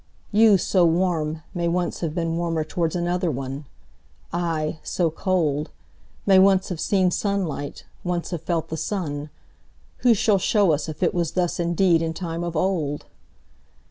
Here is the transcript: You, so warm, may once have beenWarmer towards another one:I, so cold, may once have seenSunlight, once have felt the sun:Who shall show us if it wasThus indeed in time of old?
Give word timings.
You, 0.31 0.57
so 0.57 0.83
warm, 0.83 1.43
may 1.53 1.67
once 1.67 1.99
have 1.99 2.13
beenWarmer 2.13 2.67
towards 2.67 2.95
another 2.95 3.29
one:I, 3.29 4.79
so 4.81 5.11
cold, 5.11 5.69
may 6.25 6.39
once 6.39 6.69
have 6.69 6.79
seenSunlight, 6.79 7.83
once 8.03 8.31
have 8.31 8.41
felt 8.41 8.69
the 8.69 8.77
sun:Who 8.77 10.15
shall 10.15 10.39
show 10.39 10.71
us 10.71 10.89
if 10.89 11.03
it 11.03 11.13
wasThus 11.13 11.59
indeed 11.59 12.01
in 12.01 12.15
time 12.15 12.43
of 12.43 12.55
old? 12.55 13.05